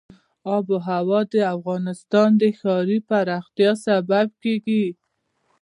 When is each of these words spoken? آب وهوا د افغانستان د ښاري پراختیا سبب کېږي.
آب 0.55 0.65
وهوا 0.73 1.19
د 1.33 1.35
افغانستان 1.55 2.29
د 2.41 2.43
ښاري 2.59 2.97
پراختیا 3.09 3.71
سبب 3.85 4.27
کېږي. 4.43 4.85